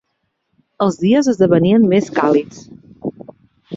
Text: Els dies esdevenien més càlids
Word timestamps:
Els 0.85 0.97
dies 1.03 1.29
esdevenien 1.33 1.85
més 1.93 2.09
càlids 2.19 2.67